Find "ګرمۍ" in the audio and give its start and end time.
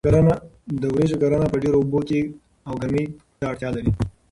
2.81-3.03